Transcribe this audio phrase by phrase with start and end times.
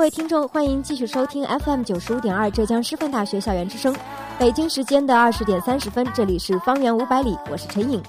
[0.00, 3.94] 各位听众，欢迎继续收听 FM 九十五点二浙江师范大学校园之声。
[4.38, 8.02] 北京时间的二十点三十分，这里是方圆五百里，我是陈颖。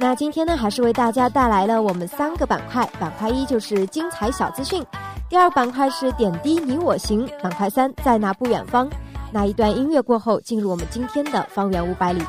[0.00, 2.84] 那今天呢，还是为大家带来了我们三个板块。
[2.98, 4.84] 板块一就是精彩小资讯，
[5.30, 8.90] 第二板块是点滴你我行，板块三在那不远方。
[9.30, 12.20] 那一段音乐过后，进入我们今天的方圆五百里。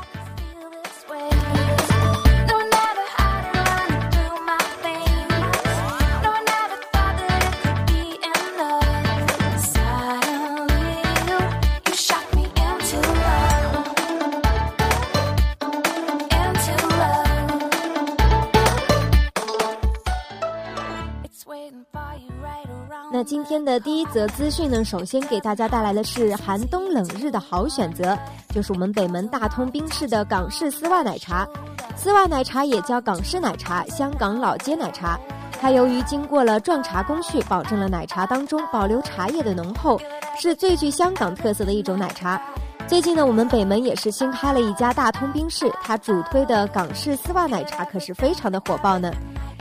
[23.30, 28.18] 今天的第一则资讯呢，首先给大家带来的是寒冬冷日的好选择，
[28.52, 31.48] 就是我们北门大通冰室的港式丝袜奶茶。
[31.96, 35.16] 丝袜奶茶也叫港式奶茶、香港老街奶茶。
[35.62, 40.02] 它由于经过了撞茶工序，保证了奶茶当中保留茶叶的浓厚，
[40.36, 42.42] 是最具香港特色的一种奶茶。
[42.88, 49.14] 最近呢，我们北门也是新开了一家大通冰室，它主推的港式丝袜奶茶可是非常的火爆呢。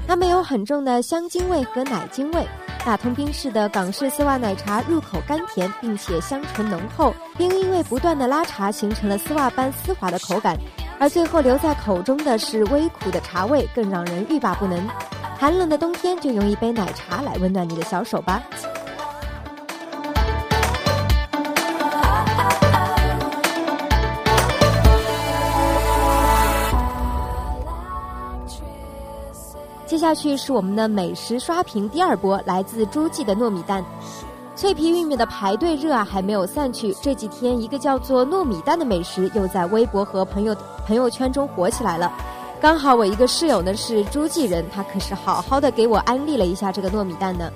[0.07, 2.47] 它没有很重的香精味和奶精味。
[2.85, 10.57] 大通冰室的港式丝袜奶茶入口甘甜，并且香醇浓厚，并因为不断的拉茶形成了丝袜般丝滑的口感，
[10.99, 14.89] 而最后留在口中的是微苦的茶味，更让人欲罢不能。
[15.39, 18.43] 寒冷的冬天，就用一杯奶茶来温暖你的小手吧。
[29.99, 33.85] 接下去是我们的美食刷屏第二波，来自诸暨的糯米蛋，
[34.55, 36.95] 脆皮玉米的排队热啊还没有散去。
[37.03, 42.13] 这几天，一个叫做糯米蛋的美食又在微博和朋友朋友圈中火起来了。
[42.61, 47.51] 刚好我一个室友呢是诸暨人，他可是好好的给我安利了一下这个糯米蛋呢。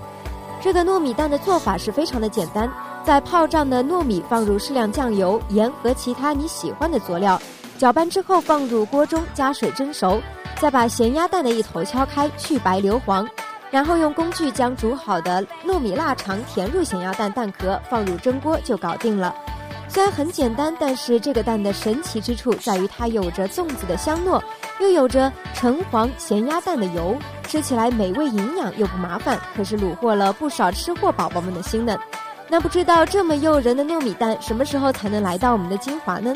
[0.60, 2.68] 这个糯米蛋的做法是非常的简单，
[3.04, 7.40] 在泡胀的糯米放入适量酱油、盐和其他你喜欢的佐料，
[7.78, 10.20] 搅拌之后放入锅中加水蒸熟。
[10.62, 13.28] 再把咸鸭蛋的一头敲开，去白留黄，
[13.68, 19.34] 然后用工具将煮好的糯米腊肠填入咸鸭蛋蛋壳，放入蒸锅就搞定了。
[19.88, 24.40] 虽然很简单，但是这个蛋的神奇之处在于它有着粽子的香糯，
[24.78, 27.18] 又有着橙黄咸鸭蛋的油，
[27.48, 31.98] 吃起来美味营养又不麻烦，可是虏获了不少吃货宝宝们的心呢。
[32.48, 36.32] 那不知道这么诱人的糯米蛋什么时候才能来到我们的金华呢？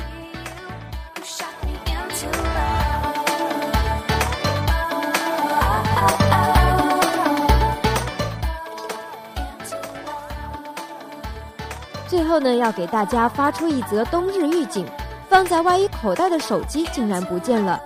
[12.16, 14.86] 最后呢，要给大家发出一则冬日预警：
[15.28, 17.78] 放在外衣口袋的手机竟然不见了。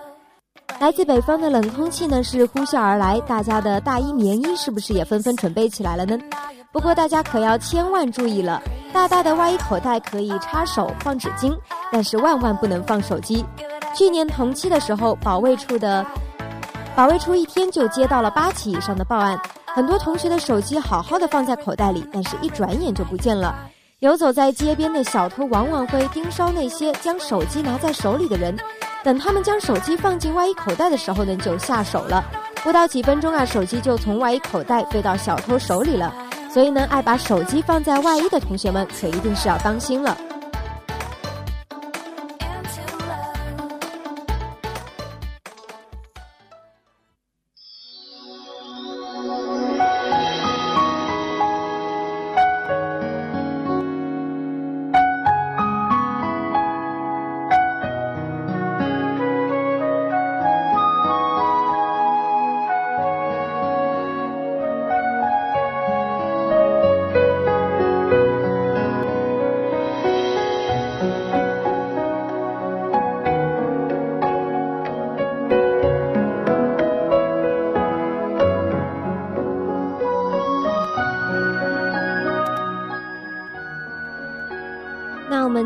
[0.79, 6.17] 来自北方的冷空气呢是呼啸而来，大家的大衣、棉衣是不是也纷纷准备起来了呢？
[6.71, 11.53] 不过大家可要千万注意了，大大的外衣口袋可以插手放纸巾，
[11.91, 13.45] 但是万万不能放手机。
[13.97, 16.07] 去年同期的时候，保卫处的
[16.95, 19.37] 保卫处一天就接到了八起以上的报案，
[19.75, 23.53] 很多同学的手机好好的放在口袋里，但是一转眼就不见了。
[24.01, 28.57] 游走在街边的小偷往往会盯梢那些将手机拿在手里的人，
[29.05, 32.25] 等他们将手机放进外衣口袋的时候呢，就下手了。
[32.63, 36.15] 不到几分钟啊，手机就从外衣口袋飞到小偷手里了。
[36.51, 40.17] 所以呢，爱把手机放在外衣的同学们，可一定是要当心了。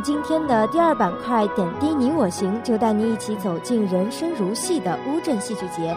[0.04, 5.96] 今天的第二板块点滴你我行，就带你一起走进人生如戏的乌镇戏剧节。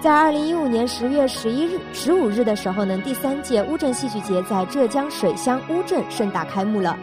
[0.00, 6.98] 在二零一五年十月十一日、十五日的时候呢，第三届乌镇戏剧节在浙江水乡乌镇盛大开幕了。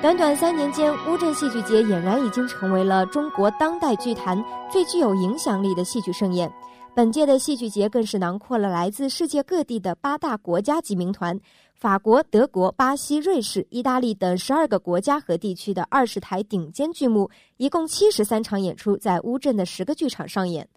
[0.00, 4.40] 短短三年间，乌镇戏剧节俨然已经成为了中国当代剧坛
[4.70, 6.48] 最具有影响力的戏剧盛宴。
[6.98, 11.38] 本届的戏剧节更是囊括了来自世界各地的八大国家级名团。
[11.76, 20.68] 法国、德国、巴西、瑞士、意大利等十二个国家和地区的二十台顶尖剧目，一共七十三场演出在乌镇的十个剧场上演。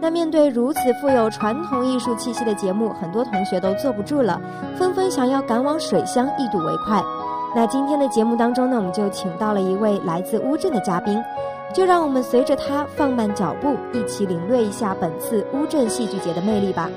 [0.00, 4.40] 那面对如此富有传统艺术气息的节目，很多同学都坐不住了，
[4.78, 7.02] 纷纷想要赶往水乡一睹为快。
[7.54, 11.22] 那今天的节目当中呢，我们就请到了一位来自乌镇的嘉宾，
[11.74, 16.88] 就让我们随着他放慢脚步，一起领略一下本次乌镇戏剧节的魅力吧。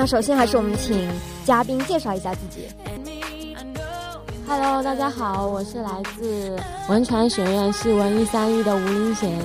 [0.00, 1.10] 那首先还是我们请
[1.44, 2.68] 嘉宾介绍一下自己。
[4.46, 6.56] Hello，大家好，我是来自
[6.88, 9.36] 文传学院戏文一三一的吴林贤。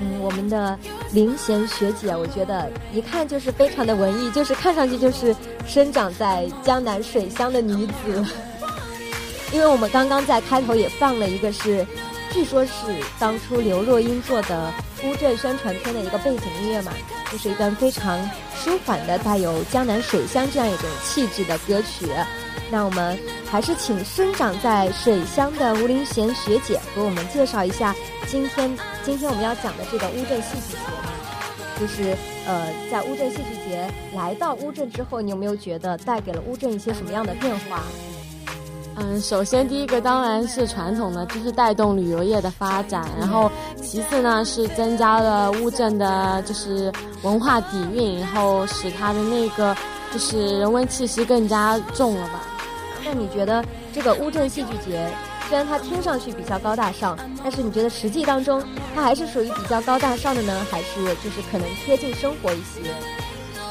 [0.00, 0.78] 嗯，我们的
[1.12, 5.36] 林贤学姐，我觉得一看就是非常的文艺，就是看上去就是
[5.66, 8.24] 生长在江南水乡的女子。
[9.52, 11.86] 因为我们刚刚在开头也放了一个是，
[12.32, 12.72] 据说是
[13.18, 14.72] 当初刘若英做的
[15.04, 16.90] 乌镇宣传片的一个背景音乐嘛，
[17.30, 18.18] 就是一段非常
[18.54, 22.08] 舒缓的带有江南水乡这样一种气质的歌曲。
[22.70, 23.18] 那我们
[23.50, 27.94] 还是请生长在水乡的吴林贤学姐给我们介绍一下
[28.28, 31.10] 今天今天我们要讲的这个乌镇戏剧节嘛，
[31.80, 32.16] 就是
[32.46, 37.82] 呃在乌镇戏剧节来到乌镇之后，你有没有觉得带给了乌镇一些什么样的变化？
[39.02, 43.08] 嗯，首先第一个当然是传统的，就是带动旅游业的发展。
[43.18, 43.50] 然后
[43.82, 46.92] 其次呢是增加了乌镇的，就是
[47.22, 49.74] 文化底蕴，然后使它的那个
[50.12, 52.42] 就是人文气息更加重了吧。
[53.02, 55.10] 那你觉得这个乌镇戏剧节，
[55.48, 58.62] 虽然它听上去比较高大上，但是你觉得实际当中
[58.94, 62.82] 它还是属于比较高大上的呢，还是就是可能贴近生活一些？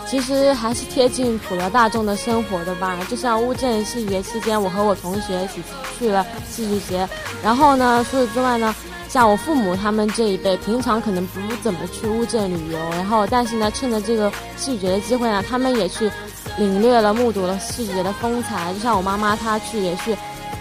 [0.10, 2.98] 其实还是贴近普罗大众的生活的吧。
[3.08, 5.62] 就像乌镇戏剧节期间，我和我同学一起
[6.00, 7.08] 去了戏剧节。
[7.44, 8.74] 然后呢，除此之外呢，
[9.08, 12.80] 像我父母他们这一辈，平常可能不怎么去乌镇旅游。
[12.90, 16.10] 然后，但是呢，趁着这个戏剧节的机会呢，他们也去
[16.58, 18.74] 领略了、目睹了戏剧节的风采。
[18.74, 20.18] 就像我妈妈，她去也去，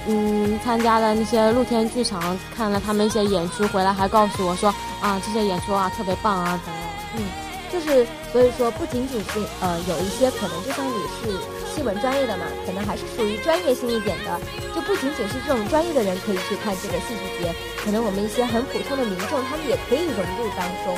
[0.07, 4.69] 嗯，参加了那些露天剧场，看了他们一些演出，回来还告诉我说
[5.01, 7.48] 啊，这些演出啊特别棒啊，怎么样，嗯。
[7.73, 11.39] 就是，所以说不仅仅是呃有一些可能，就像你是
[11.75, 14.41] 新闻专业的嘛，可能还是属于专业性一点的，
[14.75, 17.55] 就不仅仅是这种专业的人可以去看这个戏剧节，
[17.85, 20.97] 可能我们一些很普通的民众，他们也可以融入当中。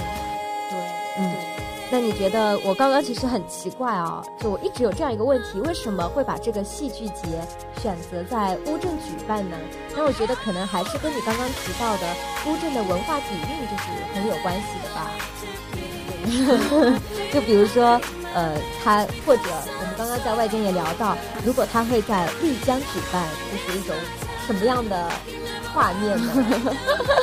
[0.71, 0.79] 对，
[1.19, 1.35] 嗯，
[1.91, 7.27] 那你觉得我刚刚其实很奇怪啊，就我一直有这样一个问题，为什么会把这个戏剧节
[7.83, 9.57] 选择在乌镇举办呢？
[9.97, 12.07] 那我觉得可能还是跟你刚刚提到的
[12.47, 15.11] 乌镇的文化底蕴就是很有关系的吧。
[17.33, 18.01] 就比如说，
[18.35, 19.43] 呃，他或者
[19.81, 23.95] 我们刚刚在外间也聊到，如果他会在丽江举办，就是一种
[24.47, 25.09] 什么样的
[25.73, 26.77] 画面呢？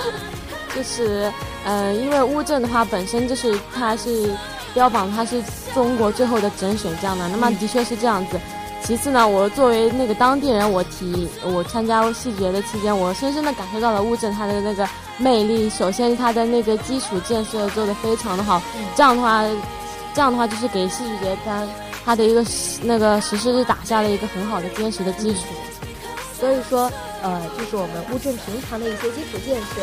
[0.76, 1.32] 就是，
[1.66, 4.30] 呃，因为乌镇的话本身就是它是
[4.74, 5.42] 标榜它是
[5.74, 8.40] 中国最后的整选这样的，那么的确是这样子。
[8.84, 14.88] 其次呢，我作为那个当地人，我提我参加戏节的期间，我深深的感受到了乌镇它的那个
[15.18, 15.70] 魅力。
[15.70, 18.62] 首先，它的那个基础建设做得非常的好，
[18.96, 19.44] 这样的话，
[20.14, 21.68] 这样的话就是给戏剧节它
[22.06, 22.46] 它的一个
[22.84, 25.42] 那个实施是打下了一个很好的坚实的基础。
[26.40, 29.82] 所以说，呃，就是我们乌镇平常的一些基础建设，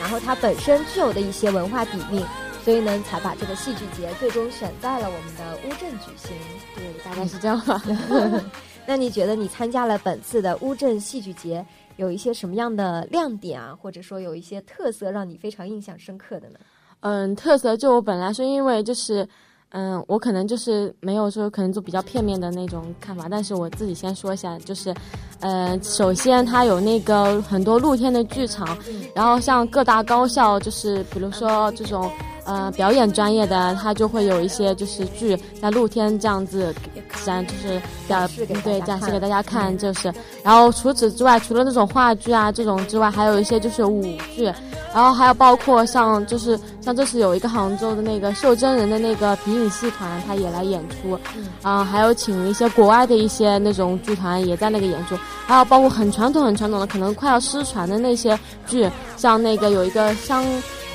[0.00, 2.22] 然后它本身具有的一些文化底蕴。
[2.62, 6.36] 所以呢，才把这个戏剧节最终选在了我们的乌镇举行。
[6.76, 7.82] 对，大概是这样吧。
[8.84, 11.64] 那你觉得你参加了本次的乌镇戏剧节，
[12.00, 16.58] 有一些什么样的亮点啊，或者说有一些特色让你非常印象深刻的呢？
[17.00, 19.28] 嗯，特色就我本来是因为就是。
[19.72, 24.92] 嗯，我可能就是没有说可能就比较片面的那种看法，但是我自己先说一下，就是，
[25.38, 28.76] 呃，首先它有那个很多露天的剧场，
[29.14, 32.10] 然后像各大高校，就是比如说这种
[32.44, 36.74] 呃表演专业的，它就会有一些就是剧在露天这样子
[37.24, 38.28] 展，就是表
[38.62, 40.12] 对展示给大家看，就是，
[40.42, 44.02] 然后除此之外，除了那种话剧啊这种之外，还有一些就是舞
[44.34, 44.52] 剧。
[44.92, 51.16] 然后还有包括像就是像这次有一个杭州的那个袖珍人的那个皮影戏团，他也来演出，
[51.62, 58.36] 啊，还有请一些国外的一些那种剧团也在那个演出，还有包括很传统很传统的可能快要失传的那些
[58.66, 60.44] 剧，像那个有一个香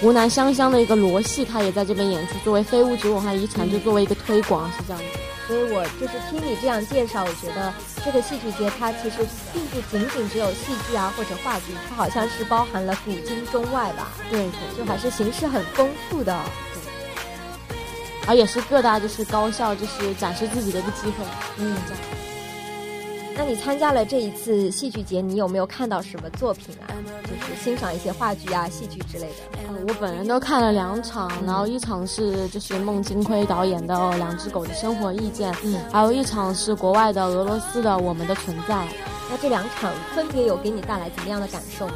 [0.01, 5.19] 湖南湘乡的一个罗戏，他也在这边演出，作为非物质文化遗产，就作为一个推广是这样子。
[5.47, 7.71] 所以我就是听你这样介绍，我觉得
[8.03, 9.17] 这个戏剧节它其实
[9.53, 14.11] 并不仅仅只有戏剧啊或者话剧，它好像是包含了古今中外吧。
[14.31, 16.35] 对，就还是形式很丰富的。
[16.73, 17.77] 对，
[18.27, 21.25] 而也是各大就是高校就是展示自己的一个机会。
[21.57, 21.77] 嗯，
[23.37, 26.87] 那你参加了这一次戏剧节，你有没有看到什么作品啊？
[27.23, 29.59] 就是欣赏一些话剧啊、戏剧之类的。
[29.69, 38.73] 嗯，我本人都看了两场，然后一场是就是孟京辉导演的《两只狗的生活意见》，嗯，还有一场是国外的俄罗斯的《我们的存在》。
[39.29, 41.93] 那这两场分别有给你带来怎么样的感受吗？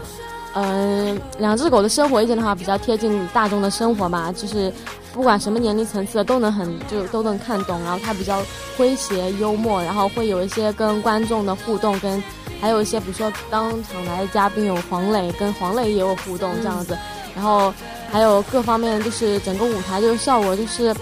[0.55, 4.73] 嗯，两只狗的生活意见的话比较贴近大众的生活吧，就是
[5.13, 7.79] 不管什么年龄层次的都能很就都能看懂。
[7.83, 8.41] 然后它比较
[8.77, 12.21] 诙谐幽默，然后会有一些跟观众的互动，跟
[12.59, 16.97] 还有一些比如说当场来的嘉宾有黄磊，跟黄磊也有互动这样子。
[17.35, 17.71] 然后
[18.11, 20.93] 还有各方面就是整个舞台就是效果就是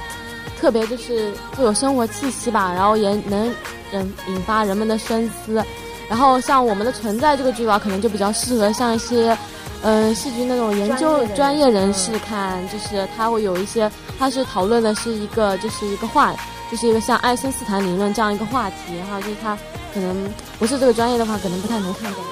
[0.59, 3.47] 特别就是富有生活气息吧，然后也能
[3.93, 5.63] 引引发人们的深思。
[6.09, 9.37] 然后像我们的存在这个剧吧，可能就比较适合像一些，
[9.81, 16.33] 嗯，戏剧那种研究专业人士看，就是他会有一些，他是讨论的是一个，就是一个话，
[16.71, 19.57] 就是一个像爱森斯坦理论这样一个话题，然后就是他
[19.93, 22.23] 可能不是这个专业的话，可能不太能看懂。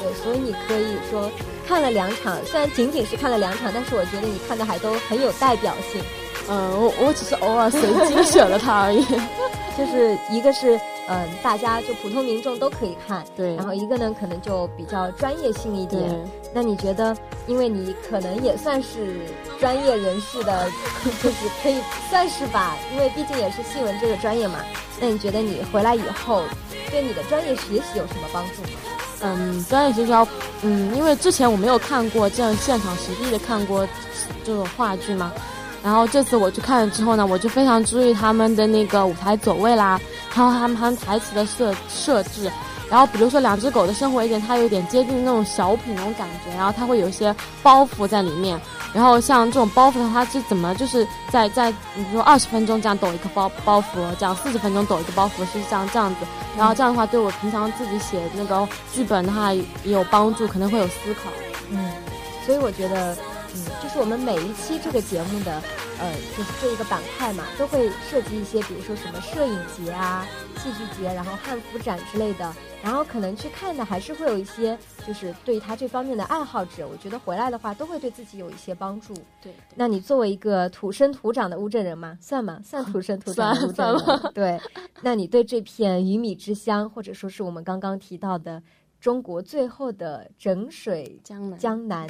[0.00, 1.30] 对，所以你可以说
[1.68, 6.02] 看了两场，虽然仅仅是看了两场，但是我觉得你看的还都很有代表性。
[6.48, 9.04] 嗯，我我只是偶尔随机选了它而已，
[9.78, 10.80] 就是一个是。
[11.12, 13.56] 嗯，大家就普通民众都可以看，对。
[13.56, 16.00] 然后一个呢，可能就比较专业性一点。
[16.54, 17.16] 那你觉得，
[17.48, 19.20] 因为你可能也算是
[19.58, 20.70] 专业人士的，
[21.20, 24.60] 就是可以算是吧，因为毕竟也是新闻这个专业嘛。
[25.00, 26.44] 那你觉得你回来以后，
[26.90, 28.68] 对你的专业学习有什么帮助吗？
[29.22, 30.26] 嗯，专业学习要，
[30.62, 33.84] 嗯，因为之前我没有看过这样现场实地的看过
[34.44, 35.32] 这种话剧嘛。
[35.82, 42.50] 然后这次我去看了之后呢，我就非常注意他们的那个舞台走位啦，还有他们他们台词的设设置。
[42.90, 48.60] 然后比如说两只狗的生活一点，它有点接近那种小品那种感觉，然后它会有一些包袱在里面。
[48.92, 53.84] 然后像这种包袱的话，是怎么就是在在比如说二十分钟这样抖一个包包袱，
[54.18, 56.26] 这样四十分钟抖一个包袱是像这样子。
[56.58, 61.30] 然后这样的话，对我平常自己写那个剧本的话也有帮助，可能会有思考。
[61.70, 61.92] 嗯，
[62.44, 63.16] 所以我觉得。
[63.54, 65.62] 嗯，就是我们每一期这个节目的，
[65.98, 70.26] 呃，就是这一个板块嘛，都会涉及一些，比如说什么摄影节啊、
[70.58, 72.52] 戏剧节，然后汉服展之类的。
[72.82, 79.12] 然后可能去看的还是会有一些，就是对他这方面的爱好者，我觉得回来的话都会对自己有一些帮助。
[79.42, 82.16] 对，那你作为一个土生土长的乌镇人吗？
[82.22, 82.58] 算吗？
[82.64, 84.32] 算土生土长的乌镇人。
[84.32, 84.58] 对，
[85.02, 88.62] 那你对这片鱼米之乡，或者说是我们刚刚提到的。
[89.00, 92.06] 中国最后的整水江南，江南，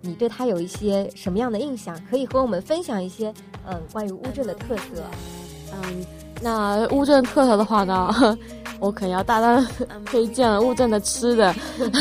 [0.00, 1.96] 你对它有一些什么样的印象？
[2.10, 3.32] 可以和我们分享一些，
[3.64, 5.04] 嗯，关于乌镇的特色。
[5.72, 6.04] 嗯，
[6.42, 8.12] 那乌镇特色的话呢，
[8.80, 9.64] 我可能要大大
[10.04, 11.54] 推荐乌镇的吃的。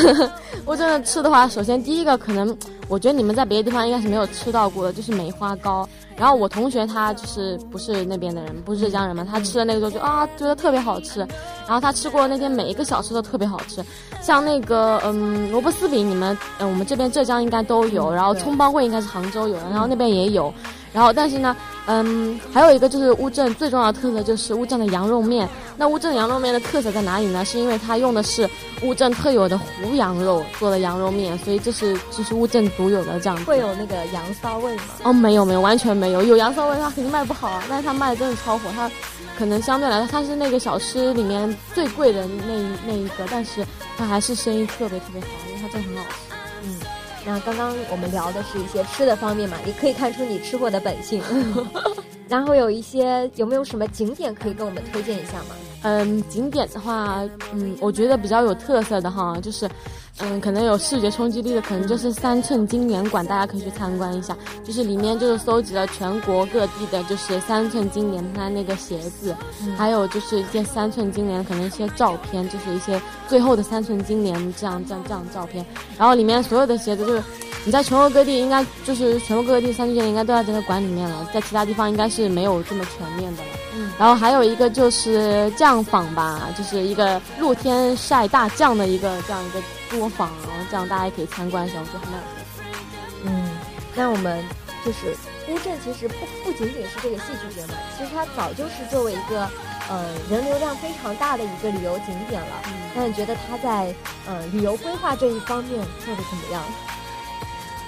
[0.66, 2.58] 乌镇的吃的话，首先第一个可能，
[2.92, 5.88] 我觉得你们在别的地方应该是没有吃到过的，就是梅花糕。
[6.18, 11.22] 然后我同学他就是不是那边的人，不是浙江人嘛，他吃的那个就就啊觉得特别好吃。
[11.66, 13.82] 然后他吃过那天每一个小吃都特别好吃，
[14.22, 20.54] 像那个嗯萝卜丝饼，你们嗯我们这边浙江应该都有，然后葱包烩应该是杭州有的，然后那边也有。
[20.92, 21.56] 然后但是呢，
[21.92, 25.48] 嗯还有一个就是乌镇最重要的特色就是乌镇的羊肉面。
[25.76, 27.44] 那乌镇羊肉面的特色在哪里呢？
[27.44, 28.50] 是因为它用的是
[28.84, 33.46] 乌镇特有的湖羊肉做的羊肉面，所以这是就是乌镇独有的这样。
[33.46, 34.84] 会有那个羊骚味吗？
[35.04, 36.22] 哦，没有没有，完全没有。
[36.22, 38.70] 有羊骚味它肯定卖不好啊，但是它卖的真的超火。
[38.76, 38.90] 它
[39.38, 42.54] 可能相对来说它是那个小吃里面最贵的那
[42.86, 43.66] 那一个，但是
[43.98, 46.31] 它还是生意特别特别好，因为它真的很好吃。
[47.26, 51.22] 那刚刚我们聊的是一些吃的方面嘛，也可以看出你吃货的本性。
[52.28, 55.56] 然后有一些有没有什么景点可以跟我们推荐一下吗？
[55.84, 57.22] 嗯，景点的话，
[57.54, 59.70] 嗯，我觉得比较有特色的哈，就是，
[60.24, 64.38] 嗯，可能有视觉冲击力的，可能就是三寸金莲馆，大家可以去参观一下。
[64.64, 69.36] 就是里面就是搜集了全国各地的，就是三寸金莲它那个鞋子，
[69.76, 75.66] 还有就是一些三寸金莲可能一些照片，就是一些最后的三寸金莲这样这样这样照片。
[75.98, 77.24] 然后里面所有的鞋子就是。
[77.64, 83.50] 你在全国各地应该就是全国各地三件应该都在这个馆里面了，在其他地方应该是没有这么全面的了。
[83.76, 90.32] 嗯，然后还有一个就是酱坊吧，就是一个露天晒大酱的一个这样一个作坊，
[90.72, 92.62] 这样大家也可以参观一下，我觉得还蛮有意思。
[93.26, 93.50] 嗯，
[93.94, 94.44] 那我们
[94.84, 95.16] 就是
[95.48, 99.48] 乌镇其实不不仅仅是这个戏剧节嘛，其实它早就是作为一个
[99.88, 102.62] 呃人流量非常大的一个旅游景点了。
[102.66, 103.94] 嗯，那你觉得它在
[104.26, 106.64] 呃旅游规划这一方面做的怎么样？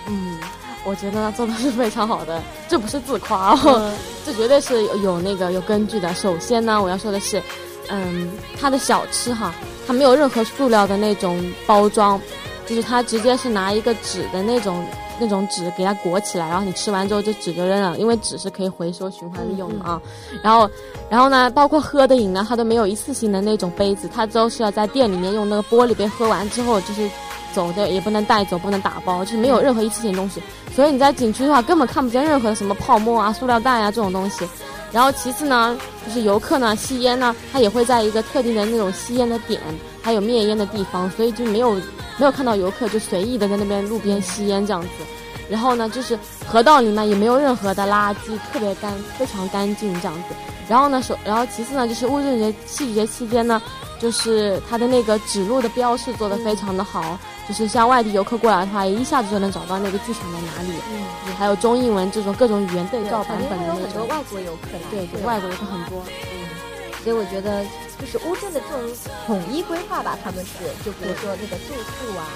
[0.08, 0.38] 嗯，
[0.84, 3.92] 我觉得做的是非常好的，这不是自夸哦，
[4.26, 6.14] 这绝对是有那个有根据的。
[6.14, 7.42] 首先呢，我要说的是，
[7.90, 9.54] 嗯，它的小吃哈，
[9.88, 12.20] 它没有任何塑料的那种包装，
[12.66, 14.86] 就是它直接是拿一个纸的那种
[15.20, 20.02] 那种纸给它裹起来，然后你吃完之后这纸就扔了，因为纸是可以回收循环利用的啊。
[20.42, 20.70] 然后，
[21.10, 27.10] 然后呢，包括喝的饮料它都没有一次性的那种杯子，它都是要在店里面用那个玻璃杯喝完之后就是
[27.54, 30.42] 走的，也不能带走，不能打包，就是没有任何一次性东西。
[30.76, 34.48] 所以你在景区的话根本看不见任何什么泡沫啊、塑料袋啊这种东西。
[34.92, 39.60] 然后其次呢，就是游客呢吸烟呢，他也会在一个特定的那种吸烟的点，
[40.02, 41.74] 还有灭烟的地方，所以就没有
[42.18, 44.88] 没有看到游客就随意的在那边路边吸烟这样子。
[45.50, 46.18] 然后呢，就是
[46.48, 50.36] 河道里面也没有任何的垃圾，特别干，非常干净这样子。
[50.70, 53.62] 然后呢，首然后其次呢，就是乌镇节戏剧节期间呢，
[54.00, 57.20] 就是它的那个指路的标示做的非常的好。
[57.48, 60.74] 就是像外地游客过来的话，一下子就能找到那个剧场在哪里。
[60.92, 63.82] 嗯，还有中英文这种各种语言对照版本的那种。
[63.84, 64.80] 很多外国游客来。
[64.90, 66.04] 对对，外国游客很多。
[66.08, 66.48] 嗯，
[67.04, 67.64] 所以我觉得
[68.00, 68.96] 就是乌镇的这种
[69.28, 72.28] 统一规划吧，他们是就比如说那个住宿啊，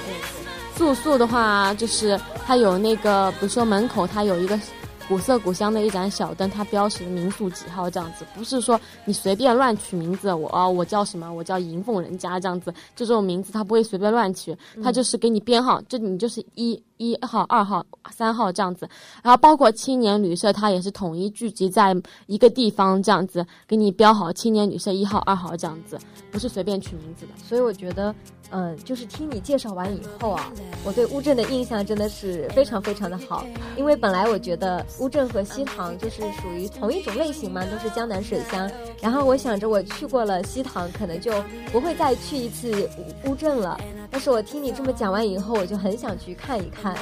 [0.75, 4.59] 住宿的话就是它有那个，比如说门口它有一个。
[5.07, 10.33] 古色古香的一盏小灯，它标识民宿几号这样子，不是说你随便乱取名字。
[10.33, 11.31] 我哦，我叫什么？
[11.33, 16.81] 我叫银凤人家这样子，就这种名字，它不会随便乱取，它就是给你编号，就你就是一。
[16.99, 18.89] 一号、二号、三号这样子，
[19.21, 21.95] 然后包括青年旅社，它也是统一聚集在
[22.25, 25.95] 一个地方这样子，给你标好青年旅社一号、二号这样子，
[26.31, 27.33] 不是随便取名字的。
[27.37, 28.15] 所以我觉得，
[28.51, 30.51] 嗯，就是听你介绍完以后啊，
[30.85, 38.69] 我对乌镇的印象真的是非常非常的好，因为本来我觉得乌镇和西塘就是属于同一种类型嘛，都是江南水乡。
[39.01, 41.31] 然后我想着我去过了西塘，可能就
[41.71, 42.89] 不会再去一次
[43.25, 43.79] 乌镇了。
[44.09, 46.95] 但是我听你这么讲完以后，我就很想去看一看，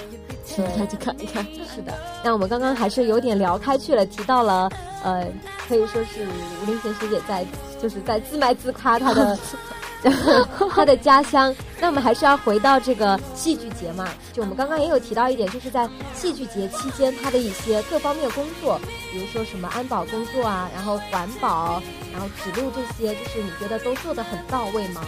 [0.43, 1.45] 再 去看一看。
[1.75, 4.67] 是的，那我们刚刚还是有点聊开去了，提到了，
[5.03, 5.27] 呃，
[5.67, 6.25] 可以说是
[6.63, 7.45] 吴林贤学姐在，
[7.79, 9.37] 就是在自卖自夸她的。
[10.71, 14.07] 他的家乡，那我们还是要回到这个戏剧节嘛？
[14.33, 18.79] 就我们刚刚也有提到一点，就是在戏剧节期间，他的一些各方面工作，
[19.11, 21.81] 比如说什么安保工作啊，然后环保，
[22.11, 25.01] 然后指路这些，就是你觉得都做得很到位吗？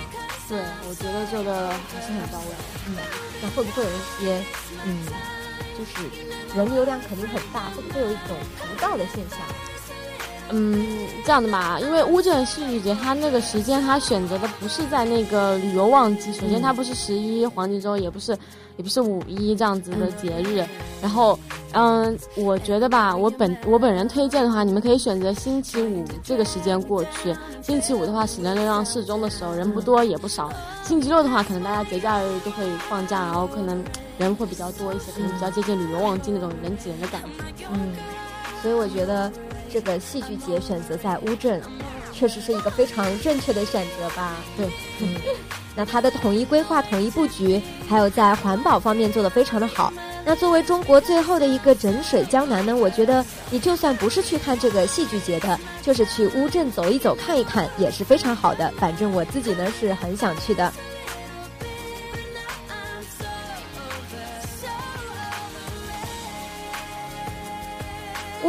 [0.50, 0.58] 对，
[0.90, 2.46] 我觉得做的还是很到位。
[2.88, 2.96] 嗯，
[3.42, 4.42] 那会不会有一些，
[4.86, 5.06] 嗯，
[5.78, 9.40] 就是人流量肯定很大，会不会有一种浮躁的现象？
[10.50, 10.86] 嗯，
[11.26, 18.32] 这样的嘛，因为乌镇戏剧节，它那个时间它选择的不是在那个旅游旺季，首先它不是十一黄金周，也不是，
[18.78, 20.66] 也不是五一这样子的节日。
[21.02, 21.38] 然后，
[21.74, 27.36] 嗯，我觉得吧，我本我本人推荐的话，你们可以选择星期五这个时间过去。
[27.62, 30.50] 星期五的话，喜人流量适中的时候，人不多也不少。
[30.82, 33.84] 星期六的话，可能大家节假日都会放假，然后可能
[34.18, 37.66] 人会比较多一些，可能比较接近旅游旺季那种人挤人的感觉。
[37.74, 37.92] 嗯，
[38.62, 39.30] 所以我觉得。
[39.72, 41.62] 这个戏剧节选择在乌镇，
[42.14, 44.36] 确实是一个非常正确的选择吧？
[44.56, 44.66] 对，
[45.02, 45.16] 嗯，
[45.76, 49.92] 那它的统一规划、统一布局，还有在环保方面做得非常的好。
[50.26, 58.70] 那作为中国最后的一个整水江南呢，我觉得你就算不是去看这个戏剧节的，就是去乌镇走一走、看一看也是非常好的。
[58.78, 60.74] 反正我自己呢是很想去的。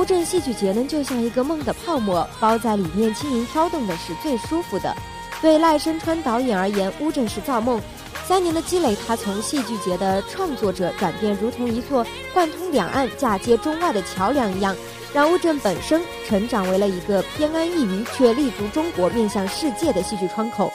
[0.09, 4.97] 镇戏剧节呢，就像一个梦的泡沫，包在里面轻盈飘动的是最舒服的。
[5.43, 7.79] 对赖声川导演而言，乌镇是造梦。
[8.27, 14.75] 三年的积累，他从戏剧节的创作者转变，如同一座贯通两岸、嫁接中外的桥梁一样，
[15.13, 20.73] 让乌镇本身成长为了一个偏安一隅却立足中国、面向世界的戏剧窗口。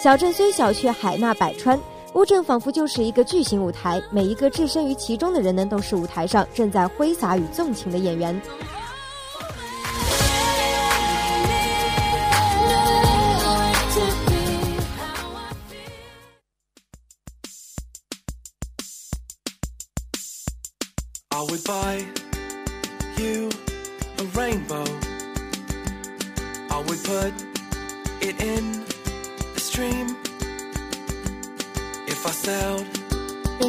[0.00, 1.76] 小镇虽小，却海纳百川。
[2.18, 8.42] 乌镇仿佛就是一个巨型舞台，每一个置身于其中的人呢，都是舞台上正在挥洒与纵情的演员。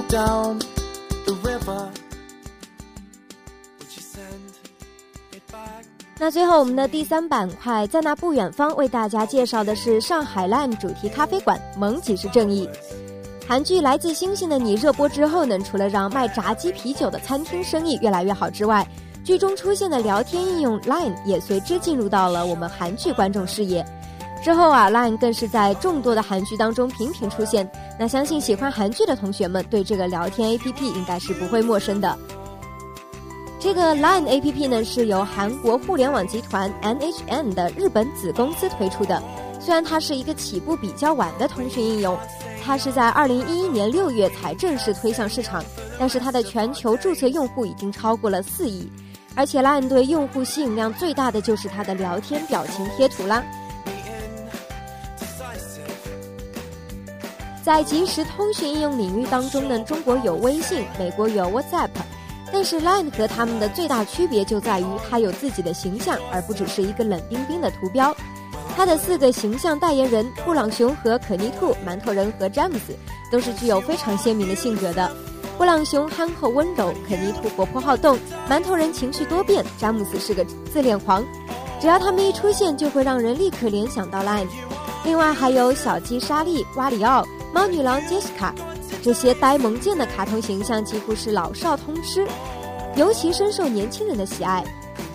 [0.10, 0.60] Down
[1.26, 1.88] the river
[6.18, 12.68] 那最后，我们的第三板块，在那不远方为大家介绍的是上海 Line 主题咖啡馆“萌即是正义”。
[13.48, 18.86] 韩剧《来自星星的你》热播之后呢，除了让卖炸鸡啤酒的餐厅生意越来越好之外，
[19.24, 23.86] 剧中出现的聊天应用 Line 也随之进入到了我们韩剧观众视野。
[24.44, 27.70] 之后啊，Line 更是在众多的韩剧当中频频出现。
[28.00, 32.18] 那相信喜欢韩剧的同学们对这个聊天 APP 应该是不会陌生的。
[33.60, 39.22] 这个 Line APP 呢是由韩国互联网集团 NHN 的日本子公司推出的。
[39.60, 42.18] 虽然它是一个起步比较晚的通讯应用，
[42.64, 45.62] 它是在二零一一年六月才正式推向市场，
[46.00, 48.90] 但是它的全球注册用户已经超过了四亿，
[49.36, 53.44] 而且 Line 对用户吸引量最大的就是它的聊天表情贴图啦。
[57.64, 61.90] 在即时通讯应用领域当中呢，中国有微信，美国有 WhatsApp，
[62.52, 68.16] 但是 Line 和他们的最大区别就在于它有自己的形象，而不只是一个冷冰冰的图标。
[68.76, 72.96] 它的四个形象代言人布朗熊和可妮兔、馒头人和詹姆斯
[73.32, 75.12] 都是具有非常鲜明的性格的。
[75.58, 78.18] 布朗熊憨厚温柔，可妮兔活泼好动，
[78.50, 81.24] 馒头人情绪多变，詹姆斯是个自恋狂。
[81.82, 84.48] 只要他们一出现，就会让人立刻联想到 Line。
[85.04, 88.54] 另外还有小鸡莎莉、瓦里奥、猫女郎杰西卡，
[89.02, 92.28] 这些呆萌贱的卡通形象几乎是老少通吃，
[92.96, 94.64] 尤其深受年轻人的喜爱。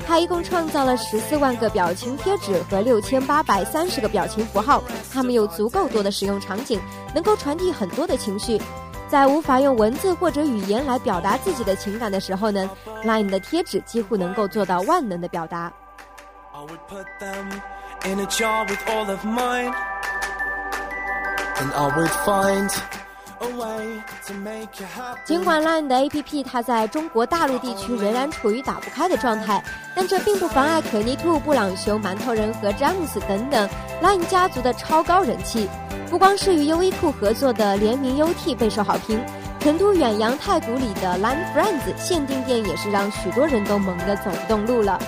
[0.07, 6.79] 他一共创造了十四万个表情贴纸和六千八百三十个表情符号，它们有足够多的使用场景，
[7.15, 8.61] 能够传递很多的情绪。
[9.09, 12.69] 在无法用文字或者语言来表达自己的情感的时候呢
[13.05, 15.73] ，Line 的贴纸几乎能够做到万能的表达。
[16.53, 17.51] I would put them
[18.05, 19.73] in a jar with all of mine.
[25.25, 29.63] 尽管 Line 的 APP 它在中国大陆地区仍然处于打不开的状态，
[29.95, 33.69] 但这并不妨碍可妮兔、布朗熊、馒头人和詹姆斯等等
[34.03, 35.69] Line 家族的超高人气。
[36.11, 39.21] 不光是与优衣库合作的联名 UT 备受好评，
[39.61, 44.99] 成都远洋太古里的 Line Friends 限定店也是让许多人都萌得走不动路了。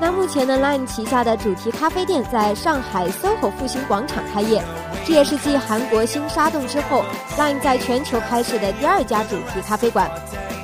[0.00, 4.62] 那目前呢，Line 旗下的主题咖啡店在上海 SOHO 复兴广场开业，
[5.04, 7.04] 这也是继韩国新沙洞之后
[7.36, 10.10] ，Line 在全球开设的第二家主题咖啡馆。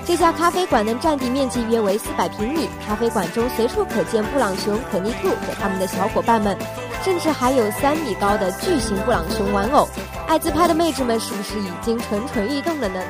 [0.06, 6.56] 这家咖啡馆的占地面积约为四百平米，咖啡馆中随处可见布朗熊、可妮兔和他们的小伙伴们，
[7.04, 9.86] 甚至还有三米高的巨型布朗熊玩偶。
[10.26, 13.00] 爱自拍的妹纸们是不是已经蠢蠢欲动了呢？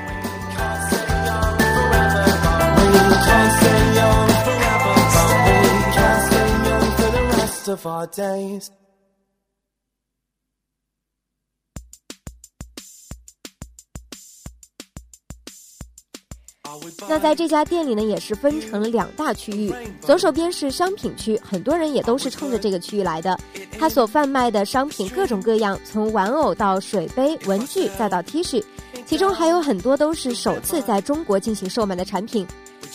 [17.09, 19.73] 那在这家店里呢，也是分成了两大区域。
[20.01, 23.39] 左手边是商品区，很多人也都是冲着这个区域来的。
[23.79, 28.63] 他所贩卖的商品各种各样，从玩偶到水杯、文具，再到 T 恤，
[29.07, 32.47] 其中还有很多都是首次在中国进行售卖的产品。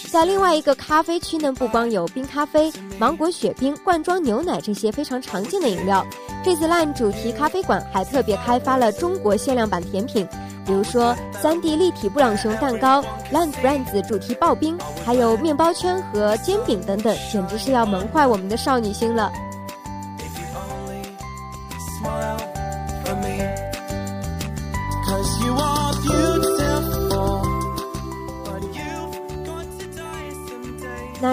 [0.10, 6.06] 在另外一个咖啡区呢，不光有冰咖啡、芒果雪冰、罐装牛奶这些非常常见的饮料，
[6.44, 10.28] 这次 LINE 主题咖啡馆还特别开发了中国限量版甜品，
[10.65, 19.32] 比如说三 D 立体布朗熊蛋糕、LINE Friends 主题刨冰，还有面包圈和煎饼等等，简直是要萌坏我们的少女心了。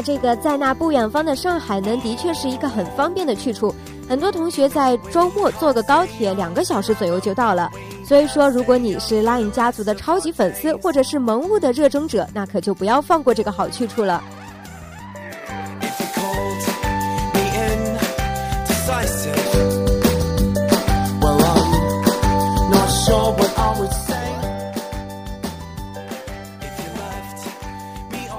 [0.00, 3.74] 这个在那不远方的上海呢，的确是一个很方便的去处。
[4.08, 7.70] 很多同学在周末坐个高铁，两个小时左右就到了。
[8.06, 14.22] 所以说，如果你是 LINE 家族的超级粉丝，或者是萌物的热衷者，那可就不要放过这个好去处了。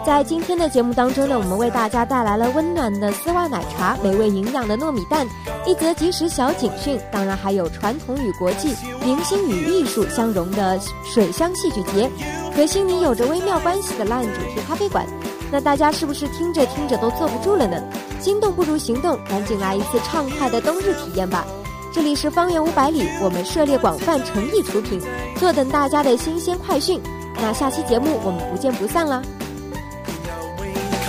[0.09, 5.23] 在今天的节目当中呢，我们为大家带来了温暖的丝袜奶茶、美味营养的糯米蛋、
[5.67, 12.09] 一则即时小警讯，当然还有传统与国际、明星与艺术相融的水乡戏剧节，
[12.55, 15.05] 和心里有着微妙关系的 LINE 主题咖啡馆。
[15.51, 17.79] 那大家是不是听着听着都坐不住了呢？
[18.19, 21.45] 心动不如行动，赶紧来一次畅快的冬日体验吧！
[21.93, 24.99] 这里是方圆五百里，我们涉猎广泛，诚意出品，
[25.35, 26.99] 坐等大家的新鲜快讯。
[27.35, 29.21] 那下期节目我们不见不散了。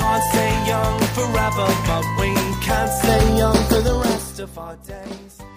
[0.01, 2.33] Can't stay young forever, but we
[2.65, 5.50] can't stay young for the rest of our days.